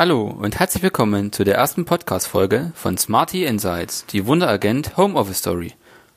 [0.00, 5.40] Hallo und herzlich willkommen zu der ersten Podcast-Folge von Smarty Insights, die Wunderagent Home Office
[5.40, 5.74] Story,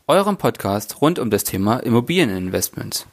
[0.08, 3.06] eurem Podcast rund um das Thema Immobilieninvestments.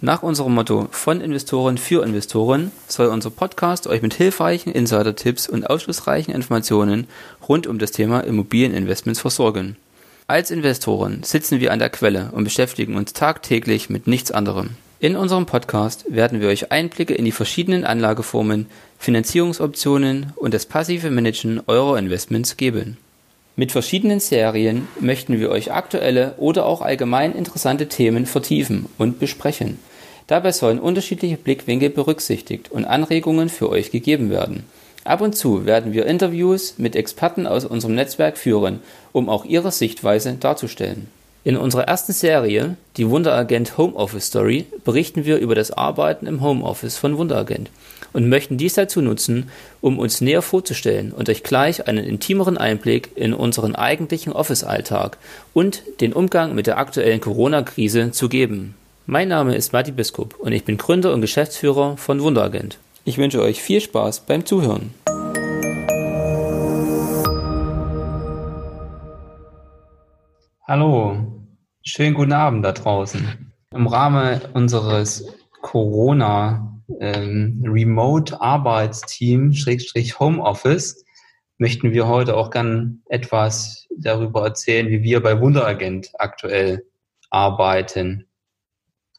[0.00, 5.68] Nach unserem Motto von Investoren für Investoren soll unser Podcast euch mit hilfreichen Insider-Tipps und
[5.68, 7.08] aufschlussreichen Informationen
[7.46, 9.76] rund um das Thema Immobilieninvestments versorgen.
[10.28, 14.78] Als Investoren sitzen wir an der Quelle und beschäftigen uns tagtäglich mit nichts anderem.
[14.98, 18.66] In unserem Podcast werden wir euch Einblicke in die verschiedenen Anlageformen,
[18.98, 22.96] Finanzierungsoptionen und das passive Managen eurer Investments geben.
[23.56, 29.78] Mit verschiedenen Serien möchten wir euch aktuelle oder auch allgemein interessante Themen vertiefen und besprechen.
[30.28, 34.64] Dabei sollen unterschiedliche Blickwinkel berücksichtigt und Anregungen für euch gegeben werden.
[35.04, 38.80] Ab und zu werden wir Interviews mit Experten aus unserem Netzwerk führen,
[39.12, 41.08] um auch ihre Sichtweise darzustellen.
[41.46, 46.96] In unserer ersten Serie, die Wunderagent Homeoffice Story, berichten wir über das Arbeiten im Homeoffice
[46.96, 47.70] von Wunderagent
[48.12, 49.48] und möchten dies dazu nutzen,
[49.80, 55.18] um uns näher vorzustellen und euch gleich einen intimeren Einblick in unseren eigentlichen Office-Alltag
[55.54, 58.74] und den Umgang mit der aktuellen Corona-Krise zu geben.
[59.06, 62.78] Mein Name ist Matti Biskup und ich bin Gründer und Geschäftsführer von Wunderagent.
[63.04, 64.92] Ich wünsche euch viel Spaß beim Zuhören.
[70.66, 71.35] Hallo,
[71.88, 73.52] Schönen guten Abend da draußen.
[73.70, 75.24] Im Rahmen unseres
[75.62, 81.04] Corona ähm, Remote Arbeitsteam Schrägstrich Homeoffice
[81.58, 86.84] möchten wir heute auch gern etwas darüber erzählen, wie wir bei Wunderagent aktuell
[87.30, 88.26] arbeiten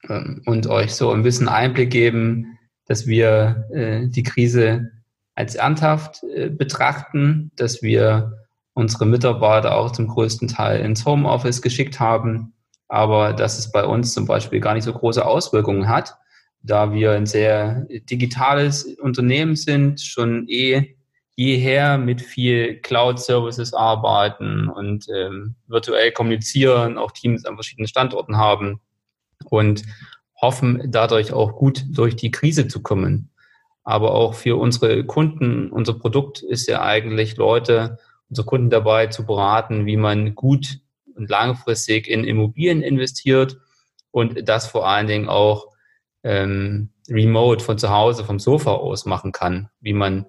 [0.10, 4.92] ähm, und euch so ein bisschen Einblick geben, dass wir äh, die Krise
[5.36, 12.02] als ernsthaft äh, betrachten, dass wir unsere Mitarbeiter auch zum größten Teil ins Homeoffice geschickt
[12.02, 12.54] haben
[12.88, 16.16] aber dass es bei uns zum Beispiel gar nicht so große Auswirkungen hat,
[16.62, 20.96] da wir ein sehr digitales Unternehmen sind, schon eh
[21.36, 28.82] jeher mit viel Cloud-Services arbeiten und ähm, virtuell kommunizieren, auch Teams an verschiedenen Standorten haben
[29.46, 29.84] und
[30.42, 33.30] hoffen dadurch auch gut durch die Krise zu kommen.
[33.84, 38.00] Aber auch für unsere Kunden, unser Produkt ist ja eigentlich Leute,
[38.30, 40.80] unsere Kunden dabei zu beraten, wie man gut
[41.18, 43.58] und langfristig in Immobilien investiert
[44.12, 45.68] und das vor allen Dingen auch
[46.24, 50.26] ähm, remote von zu Hause, vom Sofa aus machen kann, wie man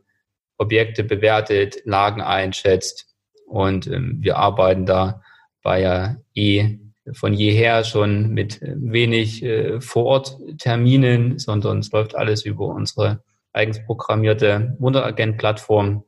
[0.57, 3.07] Objekte bewertet, Lagen einschätzt.
[3.47, 5.23] Und ähm, wir arbeiten da
[5.63, 6.79] bei ja eh
[7.13, 13.23] von jeher schon mit wenig äh, Vorortterminen, sondern es läuft alles über unsere
[13.53, 16.05] eigens programmierte Wunderagent-Plattform.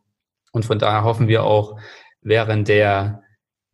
[0.53, 1.79] Und von daher hoffen wir auch
[2.21, 3.23] während der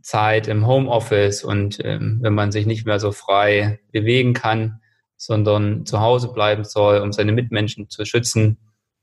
[0.06, 4.80] Zeit im Homeoffice und ähm, wenn man sich nicht mehr so frei bewegen kann,
[5.16, 8.56] sondern zu Hause bleiben soll, um seine Mitmenschen zu schützen,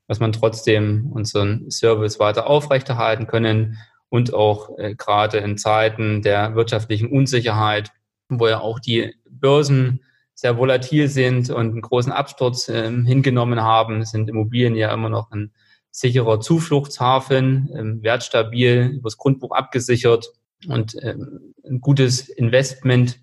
[0.08, 3.76] dass man trotzdem unseren Service weiter aufrechterhalten können
[4.08, 7.90] und auch äh, gerade in Zeiten der wirtschaftlichen Unsicherheit,
[8.30, 10.00] wo ja auch die Börsen
[10.32, 15.30] sehr volatil sind und einen großen Absturz äh, hingenommen haben, sind Immobilien ja immer noch
[15.32, 15.52] ein
[15.90, 20.32] sicherer Zufluchtshafen, äh, wertstabil, übers Grundbuch abgesichert
[20.68, 23.20] und ähm, ein gutes Investment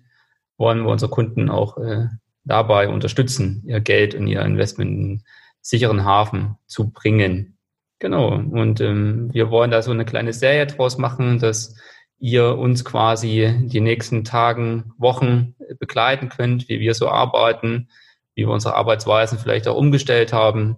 [0.56, 2.06] wollen wir unsere Kunden auch äh,
[2.44, 5.24] dabei unterstützen, ihr Geld und ihr Investment in einen
[5.60, 7.56] sicheren Hafen zu bringen.
[7.98, 8.34] Genau.
[8.34, 11.76] Und ähm, wir wollen da so eine kleine Serie draus machen, dass
[12.18, 17.88] ihr uns quasi die nächsten Tagen, Wochen begleiten könnt, wie wir so arbeiten,
[18.34, 20.76] wie wir unsere Arbeitsweisen vielleicht auch umgestellt haben,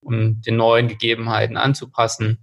[0.00, 2.38] um den neuen Gegebenheiten anzupassen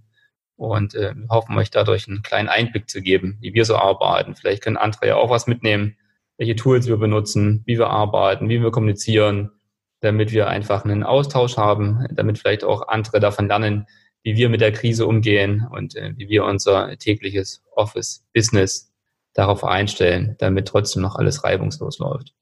[0.58, 4.34] und äh, hoffen euch dadurch einen kleinen Einblick zu geben, wie wir so arbeiten.
[4.34, 5.96] Vielleicht können andere ja auch was mitnehmen,
[6.36, 9.52] welche Tools wir benutzen, wie wir arbeiten, wie wir kommunizieren,
[10.00, 13.86] damit wir einfach einen Austausch haben, damit vielleicht auch andere davon lernen,
[14.24, 18.92] wie wir mit der Krise umgehen und äh, wie wir unser tägliches Office-Business
[19.34, 22.34] darauf einstellen, damit trotzdem noch alles reibungslos läuft.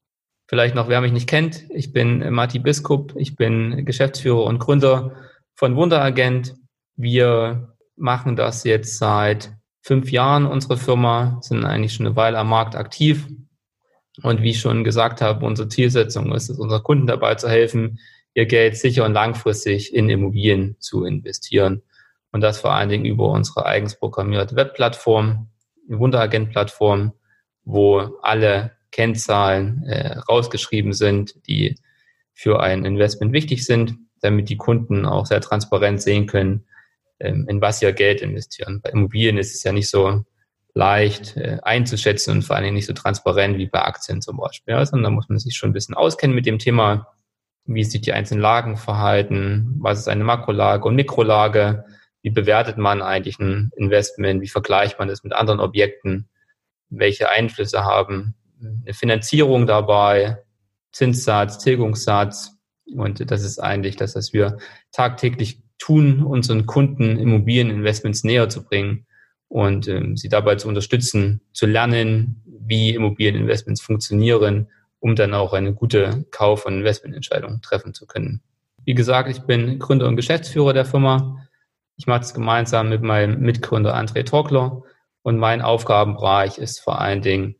[0.47, 5.15] Vielleicht noch, wer mich nicht kennt, ich bin Matti Biskup, ich bin Geschäftsführer und Gründer
[5.53, 6.55] von Wunderagent.
[6.95, 9.51] Wir machen das jetzt seit
[9.81, 13.27] fünf Jahren, unsere Firma, sind eigentlich schon eine Weile am Markt aktiv.
[14.23, 17.99] Und wie ich schon gesagt habe, unsere Zielsetzung ist es, unseren Kunden dabei zu helfen,
[18.33, 21.83] ihr Geld sicher und langfristig in Immobilien zu investieren.
[22.31, 25.49] Und das vor allen Dingen über unsere eigens programmierte Webplattform,
[25.87, 27.13] eine Wunderagent-Plattform,
[27.63, 31.75] wo alle Kennzahlen äh, rausgeschrieben sind, die
[32.33, 36.65] für ein Investment wichtig sind, damit die Kunden auch sehr transparent sehen können,
[37.19, 38.81] in was ihr Geld investieren.
[38.81, 40.23] Bei Immobilien ist es ja nicht so
[40.73, 44.75] leicht äh, einzuschätzen und vor allen Dingen nicht so transparent wie bei Aktien zum Beispiel.
[44.75, 47.07] Ja, sondern da muss man sich schon ein bisschen auskennen mit dem Thema,
[47.65, 51.85] wie sich die einzelnen Lagen verhalten, was ist eine Makrolage und Mikrolage,
[52.21, 56.29] wie bewertet man eigentlich ein Investment, wie vergleicht man es mit anderen Objekten,
[56.89, 60.43] welche Einflüsse haben eine Finanzierung dabei,
[60.91, 62.57] Zinssatz, Tilgungssatz.
[62.95, 64.57] Und das ist eigentlich das, was wir
[64.91, 69.05] tagtäglich tun, unseren Kunden Immobilieninvestments näher zu bringen
[69.47, 74.67] und ähm, sie dabei zu unterstützen, zu lernen, wie Immobilieninvestments funktionieren,
[74.99, 78.41] um dann auch eine gute Kauf- und Investmententscheidung treffen zu können.
[78.83, 81.47] Wie gesagt, ich bin Gründer und Geschäftsführer der Firma.
[81.95, 84.83] Ich mache das gemeinsam mit meinem Mitgründer André Torkler
[85.23, 87.55] und mein Aufgabenbereich ist vor allen Dingen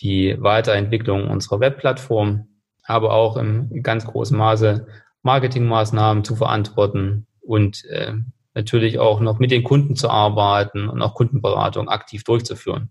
[0.00, 2.48] die Weiterentwicklung unserer Webplattform,
[2.84, 4.86] aber auch im ganz großen Maße
[5.22, 8.12] Marketingmaßnahmen zu verantworten und äh,
[8.54, 12.90] natürlich auch noch mit den Kunden zu arbeiten und auch Kundenberatung aktiv durchzuführen.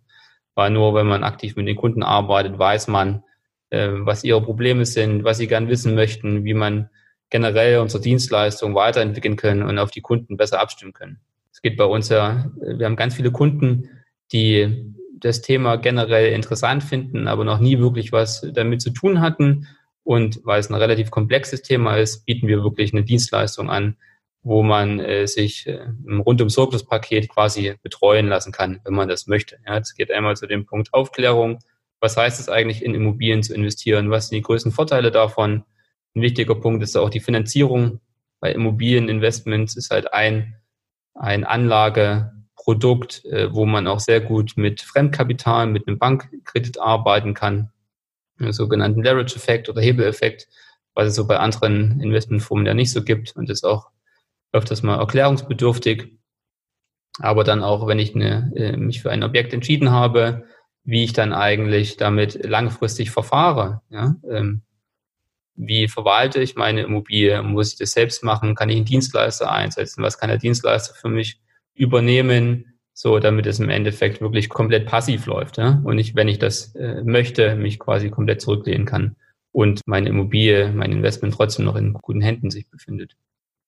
[0.56, 3.24] Weil nur wenn man aktiv mit den Kunden arbeitet, weiß man,
[3.70, 6.90] äh, was ihre Probleme sind, was sie gern wissen möchten, wie man
[7.30, 11.20] generell unsere Dienstleistung weiterentwickeln können und auf die Kunden besser abstimmen können.
[11.52, 13.90] Es geht bei uns ja, wir haben ganz viele Kunden,
[14.32, 19.68] die das Thema generell interessant finden, aber noch nie wirklich was damit zu tun hatten.
[20.04, 23.98] Und weil es ein relativ komplexes Thema ist, bieten wir wirklich eine Dienstleistung an,
[24.48, 29.58] wo man äh, sich äh, im Rundum-Sorglos-Paket quasi betreuen lassen kann, wenn man das möchte.
[29.68, 31.60] Ja, es geht einmal zu dem Punkt Aufklärung.
[32.00, 34.10] Was heißt es eigentlich, in Immobilien zu investieren?
[34.10, 35.66] Was sind die größten Vorteile davon?
[36.16, 38.00] Ein wichtiger Punkt ist auch die Finanzierung.
[38.40, 40.56] Bei Immobilieninvestments ist halt ein,
[41.14, 47.34] ein Anlage, Produkt, äh, wo man auch sehr gut mit Fremdkapital, mit einem Bankkredit arbeiten
[47.34, 47.72] kann,
[48.40, 50.48] einen sogenannten Leverage-Effekt oder Hebeleffekt,
[50.94, 53.90] was es so bei anderen Investmentformen ja nicht so gibt und ist auch
[54.52, 56.18] öfters mal erklärungsbedürftig.
[57.20, 60.46] Aber dann auch, wenn ich eine, äh, mich für ein Objekt entschieden habe,
[60.84, 63.82] wie ich dann eigentlich damit langfristig verfahre.
[63.90, 64.16] Ja?
[64.30, 64.62] Ähm,
[65.56, 67.42] wie verwalte ich meine Immobilie?
[67.42, 68.56] Muss ich das selbst machen?
[68.56, 70.04] Kann ich einen Dienstleister einsetzen?
[70.04, 71.42] Was kann der Dienstleister für mich
[71.74, 75.58] übernehmen, so damit es im Endeffekt wirklich komplett passiv läuft.
[75.58, 75.82] Ja?
[75.84, 79.16] Und ich, wenn ich das äh, möchte, mich quasi komplett zurücklehnen kann
[79.52, 83.16] und meine Immobilie, mein Investment trotzdem noch in guten Händen sich befindet.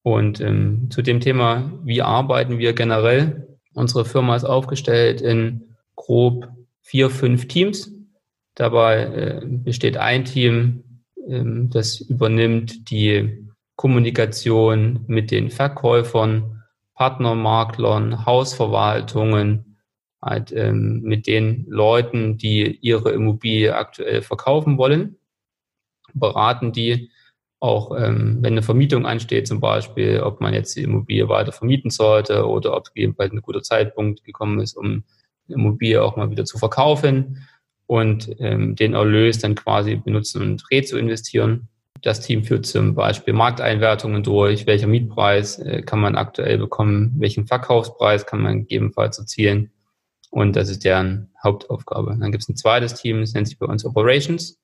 [0.03, 3.57] Und ähm, zu dem Thema, wie arbeiten wir generell?
[3.73, 6.47] Unsere Firma ist aufgestellt in grob
[6.81, 7.91] vier, fünf Teams.
[8.55, 16.63] Dabei äh, besteht ein Team, ähm, das übernimmt die Kommunikation mit den Verkäufern
[16.95, 19.77] Partnermaklern, Hausverwaltungen,
[20.21, 25.15] halt, ähm, mit den Leuten, die ihre Immobilie aktuell verkaufen wollen,
[26.13, 27.09] beraten die
[27.59, 31.89] auch, ähm, wenn eine Vermietung ansteht, zum Beispiel, ob man jetzt die Immobilie weiter vermieten
[31.89, 35.03] sollte oder ob gegebenenfalls ein guter Zeitpunkt gekommen ist, um
[35.47, 37.45] die Immobilie auch mal wieder zu verkaufen
[37.85, 41.67] und ähm, den Erlös dann quasi benutzen und Dreh zu investieren.
[42.01, 47.45] Das Team führt zum Beispiel Markteinwertungen durch, welcher Mietpreis äh, kann man aktuell bekommen, welchen
[47.45, 49.71] Verkaufspreis kann man gegebenenfalls erzielen.
[50.31, 52.15] Und das ist deren Hauptaufgabe.
[52.17, 54.59] Dann gibt es ein zweites Team, das nennt sich bei uns Operations.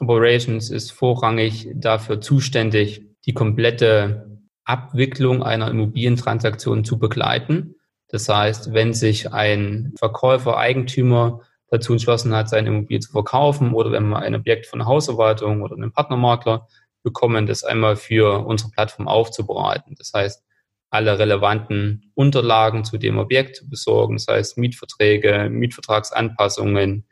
[0.00, 7.74] Operations ist vorrangig dafür zuständig, die komplette Abwicklung einer Immobilientransaktion zu begleiten.
[8.08, 11.40] Das heißt, wenn sich ein Verkäufer, Eigentümer
[11.70, 15.62] dazu entschlossen hat, seine Immobilie zu verkaufen oder wenn wir ein Objekt von einer Hausverwaltung
[15.62, 16.66] oder einem Partnermakler
[17.02, 19.94] bekommen, das einmal für unsere Plattform aufzubereiten.
[19.96, 20.42] Das heißt,
[20.90, 27.06] alle relevanten Unterlagen zu dem Objekt zu besorgen, das heißt Mietverträge, Mietvertragsanpassungen,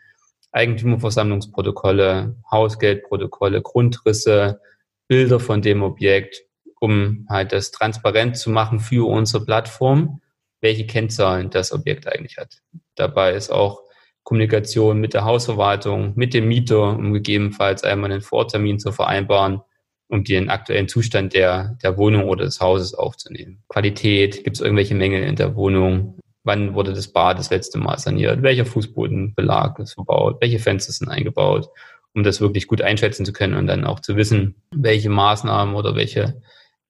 [0.57, 4.61] Eigentümerversammlungsprotokolle, Hausgeldprotokolle, Grundrisse,
[5.09, 6.43] Bilder von dem Objekt,
[6.81, 10.21] um halt das transparent zu machen für unsere Plattform,
[10.61, 12.63] welche Kennzahlen das Objekt eigentlich hat.
[12.97, 13.83] Dabei ist auch
[14.25, 19.61] Kommunikation mit der Hausverwaltung, mit dem Mieter, um gegebenenfalls einmal einen Vortermin zu vereinbaren,
[20.09, 23.63] um den aktuellen Zustand der, der Wohnung oder des Hauses aufzunehmen.
[23.69, 26.19] Qualität, gibt es irgendwelche Mängel in der Wohnung?
[26.47, 28.43] Wann wurde das Bad das letzte Mal saniert?
[28.43, 30.39] Welcher Fußbodenbelag ist verbaut?
[30.41, 31.69] Welche Fenster sind eingebaut?
[32.15, 35.97] Um das wirklich gut einschätzen zu können und dann auch zu wissen, welche Maßnahmen oder
[35.97, 36.41] welche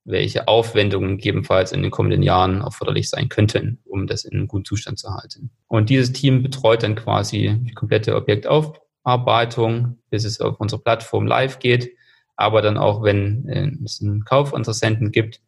[0.06, 4.64] welche Aufwendungen gegebenenfalls in den kommenden Jahren erforderlich sein könnten, um das in einem guten
[4.64, 5.50] Zustand zu halten.
[5.66, 11.58] Und dieses Team betreut dann quasi die komplette Objektaufarbeitung, bis es auf unserer Plattform live
[11.58, 11.90] geht,
[12.36, 15.40] aber dann auch, wenn äh, es einen Kaufinteressenten gibt,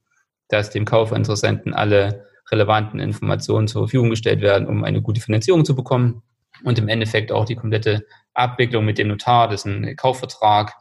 [0.48, 5.74] dass dem Kaufinteressenten alle relevanten Informationen zur Verfügung gestellt werden, um eine gute Finanzierung zu
[5.74, 6.22] bekommen
[6.64, 10.74] und im Endeffekt auch die komplette Abwicklung mit dem Notar, dessen Kaufvertrag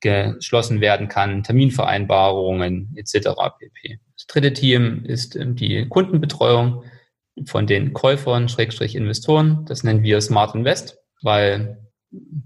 [0.00, 3.30] geschlossen werden kann, Terminvereinbarungen etc.
[3.58, 4.00] pp.
[4.16, 6.82] Das dritte Team ist ähm, die Kundenbetreuung
[7.46, 9.64] von den Käufern, Schrägstrich Investoren.
[9.64, 11.78] Das nennen wir Smart Invest, weil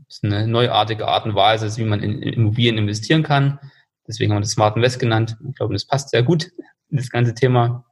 [0.09, 3.59] es eine neuartige Art und Weise ist, wie man in Immobilien investieren kann.
[4.06, 5.37] Deswegen haben wir das Smart Invest genannt.
[5.49, 6.52] Ich glaube, das passt sehr gut
[6.90, 7.86] in das ganze Thema.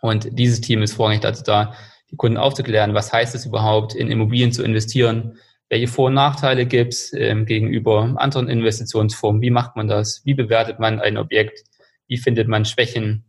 [0.00, 1.74] Und dieses Team ist vorrangig dazu da,
[2.10, 5.38] die Kunden aufzuklären, was heißt es überhaupt, in Immobilien zu investieren,
[5.68, 10.34] welche Vor- und Nachteile gibt es ähm, gegenüber anderen Investitionsformen, wie macht man das, wie
[10.34, 11.62] bewertet man ein Objekt,
[12.08, 13.24] wie findet man Schwächen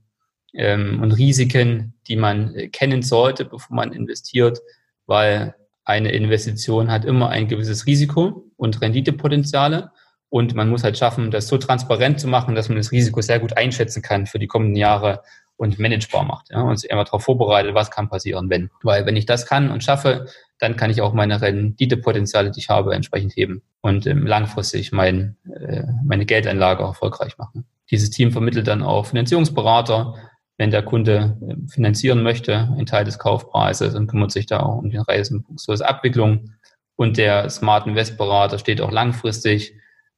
[0.54, 4.60] ähm, und Risiken, die man äh, kennen sollte, bevor man investiert,
[5.06, 9.92] weil eine Investition hat immer ein gewisses Risiko und Renditepotenziale.
[10.30, 13.40] Und man muss halt schaffen, das so transparent zu machen, dass man das Risiko sehr
[13.40, 15.22] gut einschätzen kann für die kommenden Jahre
[15.62, 16.50] und managebar macht.
[16.50, 18.72] Ja, und sich immer darauf vorbereitet, was kann passieren, wenn.
[18.82, 20.26] Weil wenn ich das kann und schaffe,
[20.58, 25.38] dann kann ich auch meine Renditepotenziale, die ich habe, entsprechend heben und ähm, langfristig mein,
[25.54, 27.66] äh, meine Geldanlage erfolgreich machen.
[27.92, 30.16] Dieses Team vermittelt dann auch Finanzierungsberater,
[30.58, 34.80] wenn der Kunde äh, finanzieren möchte, einen Teil des Kaufpreises und kümmert sich da auch
[34.80, 36.56] um die reibungslose Abwicklung.
[36.96, 39.76] Und der Smart Invest Berater steht auch langfristig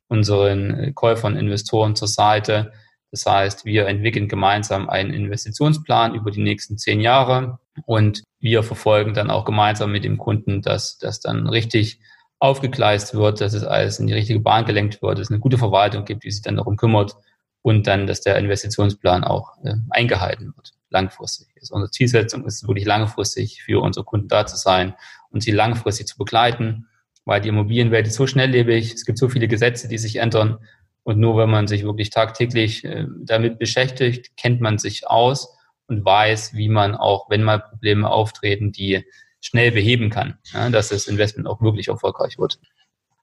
[0.07, 2.71] unseren Käufern, Investoren zur Seite.
[3.13, 9.13] Das heißt, wir entwickeln gemeinsam einen Investitionsplan über die nächsten zehn Jahre und wir verfolgen
[9.13, 11.99] dann auch gemeinsam mit dem Kunden, dass das dann richtig
[12.39, 15.59] aufgegleist wird, dass es alles in die richtige Bahn gelenkt wird, dass es eine gute
[15.59, 17.15] Verwaltung gibt, die sich dann darum kümmert
[17.61, 21.49] und dann, dass der Investitionsplan auch äh, eingehalten wird, langfristig.
[21.61, 24.95] Also unsere Zielsetzung ist wirklich langfristig für unsere Kunden da zu sein
[25.29, 26.87] und sie langfristig zu begleiten
[27.25, 30.57] weil die Immobilienwelt ist so schnelllebig, es gibt so viele Gesetze, die sich ändern.
[31.03, 35.57] Und nur wenn man sich wirklich tagtäglich äh, damit beschäftigt, kennt man sich aus
[35.87, 39.03] und weiß, wie man auch, wenn mal Probleme auftreten, die
[39.41, 42.59] schnell beheben kann, ja, dass das Investment auch wirklich erfolgreich wird.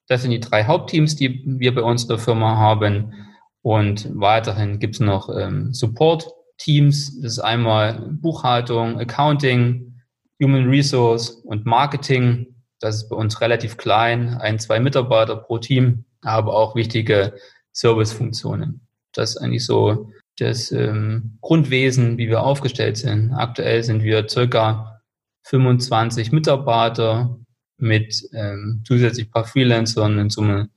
[0.06, 3.14] Das sind die drei Hauptteams, die wir bei uns in der Firma haben.
[3.62, 7.20] Und weiterhin gibt es noch ähm, Support-Teams.
[7.22, 10.02] Das ist einmal Buchhaltung, Accounting,
[10.42, 12.54] Human Resource und Marketing.
[12.80, 17.34] Das ist bei uns relativ klein, ein, zwei Mitarbeiter pro Team, aber auch wichtige
[17.72, 18.86] Servicefunktionen.
[19.12, 23.32] Das ist eigentlich so das ähm, Grundwesen, wie wir aufgestellt sind.
[23.32, 25.00] Aktuell sind wir circa
[25.42, 27.38] 25 Mitarbeiter
[27.76, 30.70] mit ähm, zusätzlich ein paar Freelancern, in Summe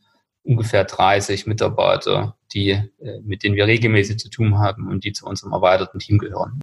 [0.44, 5.26] ungefähr 30 Mitarbeiter, die, äh, mit denen wir regelmäßig zu tun haben und die zu
[5.26, 6.60] unserem erweiterten Team gehören.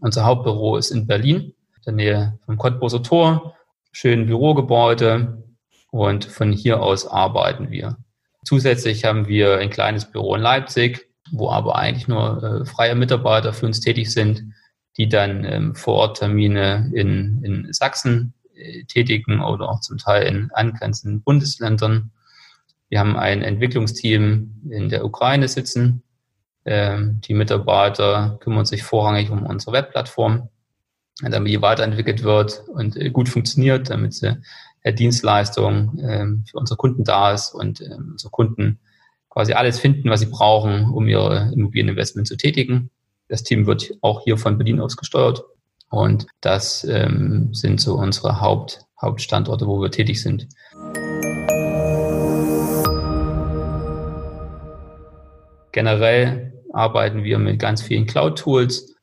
[0.00, 3.54] Unser Hauptbüro ist in Berlin, in der Nähe vom Cottbuser Tor
[3.92, 5.42] schönen Bürogebäude
[5.90, 7.96] und von hier aus arbeiten wir.
[8.48, 13.52] Zusätzlich haben wir ein kleines Büro in Leipzig, wo aber eigentlich nur äh, freie Mitarbeiter
[13.52, 14.42] für uns tätig sind,
[14.96, 20.26] die dann ähm, vor Ort Termine in, in Sachsen äh, tätigen oder auch zum Teil
[20.26, 22.10] in angrenzenden Bundesländern.
[22.88, 26.02] Wir haben ein Entwicklungsteam in der Ukraine sitzen.
[26.64, 30.48] Ähm, die Mitarbeiter kümmern sich vorrangig um unsere Webplattform
[31.20, 34.40] damit die weiterentwickelt wird und äh, gut funktioniert, damit sie
[34.84, 38.78] Dienstleistung ähm, für unsere Kunden da ist und ähm, unsere Kunden
[39.28, 42.90] quasi alles finden, was sie brauchen, um ihre Immobilieninvestment zu tätigen.
[43.28, 45.42] Das Team wird auch hier von Berlin aus gesteuert
[45.90, 50.48] und das ähm, sind so unsere Haupt, Hauptstandorte, wo wir tätig sind.
[55.72, 58.94] Generell arbeiten wir mit ganz vielen Cloud-Tools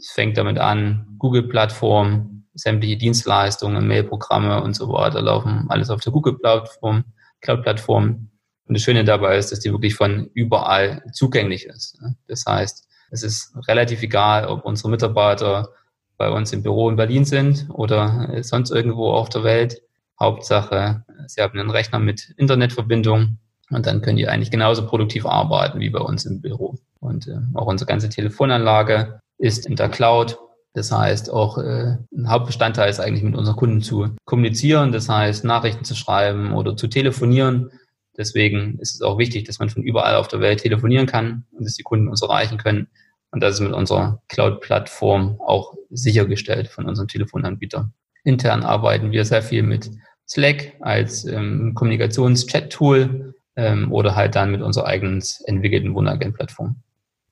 [0.00, 6.12] es fängt damit an, Google-Plattform, sämtliche Dienstleistungen, Mailprogramme und so weiter laufen alles auf der
[6.12, 7.04] Google-Plattform,
[7.40, 8.28] Cloud-Plattform.
[8.66, 11.98] Und das Schöne dabei ist, dass die wirklich von überall zugänglich ist.
[12.28, 15.70] Das heißt, es ist relativ egal, ob unsere Mitarbeiter
[16.16, 19.82] bei uns im Büro in Berlin sind oder sonst irgendwo auf der Welt.
[20.20, 23.38] Hauptsache, sie haben einen Rechner mit Internetverbindung
[23.70, 26.76] und dann können die eigentlich genauso produktiv arbeiten wie bei uns im Büro.
[27.00, 30.38] Und äh, auch unsere ganze Telefonanlage ist in der Cloud.
[30.72, 35.44] Das heißt, auch äh, ein Hauptbestandteil ist eigentlich mit unseren Kunden zu kommunizieren, das heißt
[35.44, 37.70] Nachrichten zu schreiben oder zu telefonieren.
[38.16, 41.64] Deswegen ist es auch wichtig, dass man von überall auf der Welt telefonieren kann und
[41.64, 42.88] dass die Kunden uns erreichen können.
[43.32, 47.90] Und das ist mit unserer Cloud-Plattform auch sichergestellt von unserem Telefonanbieter.
[48.24, 49.90] Intern arbeiten wir sehr viel mit
[50.28, 56.76] Slack als ähm, Kommunikations-Chat-Tool ähm, oder halt dann mit unserer eigenen entwickelten Wunderagent-Plattform.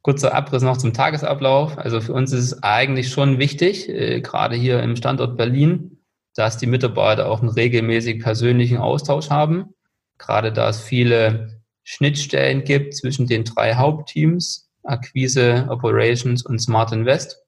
[0.02, 1.76] Kurzer Abriss noch zum Tagesablauf.
[1.76, 5.98] Also für uns ist es eigentlich schon wichtig, äh, gerade hier im Standort Berlin,
[6.34, 9.74] dass die Mitarbeiter auch einen regelmäßig persönlichen Austausch haben.
[10.18, 17.42] Gerade da es viele Schnittstellen gibt zwischen den drei Hauptteams, Akquise, Operations und Smart Invest.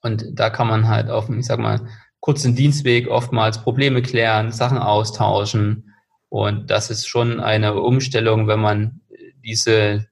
[0.00, 1.86] Und da kann man halt auf, ich sag mal,
[2.20, 5.94] kurzen Dienstweg oftmals Probleme klären, Sachen austauschen.
[6.28, 9.00] Und das ist schon eine Umstellung, wenn man
[9.44, 10.06] diese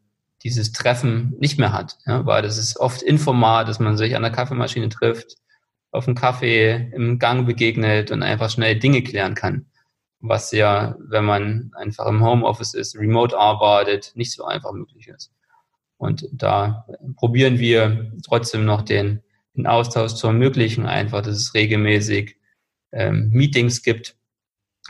[0.47, 4.23] dieses Treffen nicht mehr hat, ja, weil das ist oft informal, dass man sich an
[4.23, 5.35] der Kaffeemaschine trifft,
[5.91, 9.67] auf einen Kaffee im Gang begegnet und einfach schnell Dinge klären kann.
[10.21, 15.33] Was ja, wenn man einfach im Homeoffice ist, remote arbeitet, nicht so einfach möglich ist.
[15.97, 16.87] Und da
[17.17, 19.23] probieren wir trotzdem noch den,
[19.57, 22.37] den Austausch zu ermöglichen, einfach, dass es regelmäßig
[22.93, 24.17] ähm, Meetings gibt,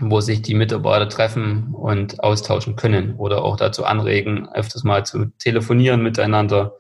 [0.01, 5.27] wo sich die Mitarbeiter treffen und austauschen können oder auch dazu anregen, öfters mal zu
[5.39, 6.77] telefonieren miteinander,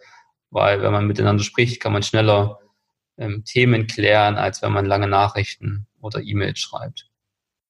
[0.50, 2.58] weil wenn man miteinander spricht, kann man schneller
[3.18, 7.08] ähm, Themen klären, als wenn man lange Nachrichten oder E-Mails schreibt.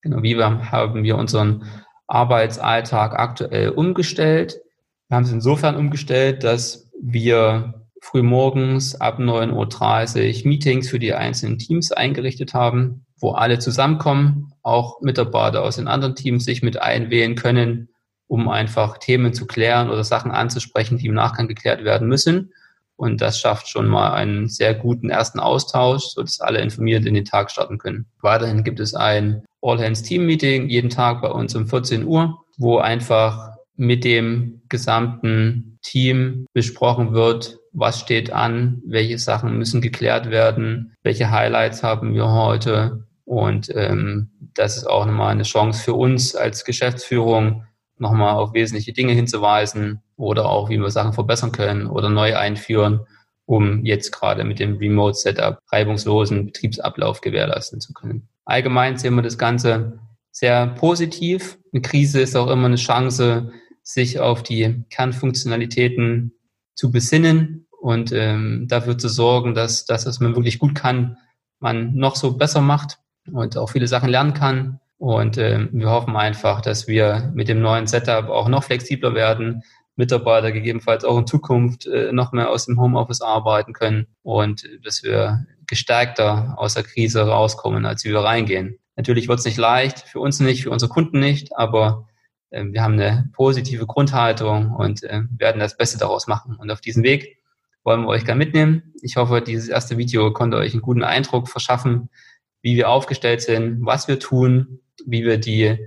[0.03, 1.65] Genau, wie wir, haben wir unseren
[2.07, 4.61] Arbeitsalltag aktuell umgestellt.
[5.09, 11.59] Wir haben es insofern umgestellt, dass wir frühmorgens ab 9.30 Uhr Meetings für die einzelnen
[11.59, 17.35] Teams eingerichtet haben, wo alle zusammenkommen, auch Mitarbeiter aus den anderen Teams sich mit einwählen
[17.35, 17.89] können,
[18.29, 22.53] um einfach Themen zu klären oder Sachen anzusprechen, die im Nachgang geklärt werden müssen.
[22.97, 27.27] Und das schafft schon mal einen sehr guten ersten Austausch, sodass alle informiert in den
[27.27, 28.07] Tag starten können.
[28.23, 34.05] Weiterhin gibt es ein All-Hands-Team-Meeting jeden Tag bei uns um 14 Uhr, wo einfach mit
[34.05, 41.83] dem gesamten Team besprochen wird, was steht an, welche Sachen müssen geklärt werden, welche Highlights
[41.83, 43.06] haben wir heute.
[43.27, 47.65] Und ähm, das ist auch nochmal eine Chance für uns als Geschäftsführung,
[47.99, 53.01] nochmal auf wesentliche Dinge hinzuweisen oder auch, wie wir Sachen verbessern können oder neu einführen,
[53.45, 58.29] um jetzt gerade mit dem Remote Setup reibungslosen Betriebsablauf gewährleisten zu können.
[58.45, 59.99] Allgemein sehen wir das Ganze
[60.31, 61.59] sehr positiv.
[61.73, 63.51] Eine Krise ist auch immer eine Chance,
[63.83, 66.33] sich auf die Kernfunktionalitäten
[66.77, 71.17] zu besinnen und ähm, dafür zu sorgen, dass das, was man wirklich gut kann,
[71.59, 72.99] man noch so besser macht
[73.33, 74.81] und auch viele Sachen lernen kann.
[74.99, 79.63] Und ähm, wir hoffen einfach, dass wir mit dem neuen Setup auch noch flexibler werden,
[79.97, 85.03] Mitarbeiter gegebenenfalls auch in Zukunft äh, noch mehr aus dem Homeoffice arbeiten können und dass
[85.03, 88.79] wir gestärkter aus der Krise rauskommen, als wir reingehen.
[88.95, 92.09] Natürlich wird es nicht leicht, für uns nicht, für unsere Kunden nicht, aber
[92.51, 96.57] äh, wir haben eine positive Grundhaltung und äh, werden das Beste daraus machen.
[96.57, 97.39] Und auf diesem Weg
[97.85, 98.95] wollen wir euch gerne mitnehmen.
[99.03, 102.11] Ich hoffe, dieses erste Video konnte euch einen guten Eindruck verschaffen,
[102.67, 105.79] wie wir aufgestellt sind, was wir tun, wie wir die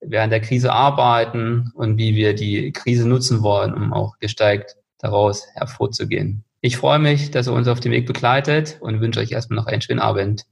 [0.00, 5.46] während der Krise arbeiten und wie wir die Krise nutzen wollen, um auch gestärkt daraus
[5.52, 6.42] hervorzugehen.
[6.62, 9.66] Ich freue mich, dass ihr uns auf dem Weg begleitet und wünsche euch erstmal noch
[9.66, 10.46] einen schönen Abend.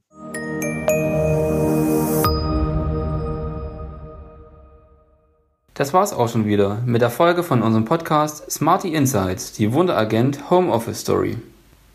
[5.73, 10.51] Das war's auch schon wieder mit der Folge von unserem Podcast Smarty Insights, die Wunderagent
[10.51, 11.37] Homeoffice Story.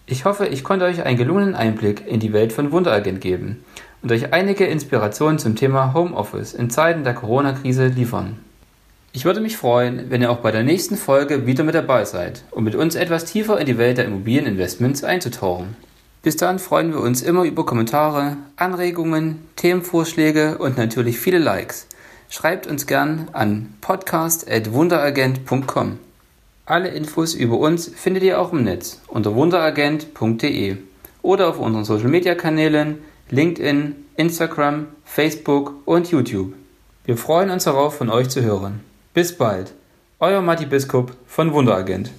[0.06, 3.64] Ich hoffe, ich konnte euch einen gelungenen Einblick in die Welt von Wunderagent geben
[4.02, 8.38] und euch einige Inspirationen zum Thema Homeoffice in Zeiten der Corona-Krise liefern.
[9.12, 12.44] Ich würde mich freuen, wenn ihr auch bei der nächsten Folge wieder mit dabei seid,
[12.50, 15.76] um mit uns etwas tiefer in die Welt der Immobilieninvestments einzutauchen.
[16.22, 21.86] Bis dann freuen wir uns immer über Kommentare, Anregungen, Themenvorschläge und natürlich viele Likes.
[22.28, 25.98] Schreibt uns gern an podcast.wunderagent.com.
[26.66, 30.76] Alle Infos über uns findet ihr auch im Netz unter wunderagent.de
[31.22, 32.98] oder auf unseren Social Media Kanälen
[33.30, 36.54] LinkedIn, Instagram, Facebook und YouTube.
[37.04, 38.80] Wir freuen uns darauf, von euch zu hören.
[39.14, 39.74] Bis bald,
[40.20, 42.12] euer Matti Biskup von Wunderagent.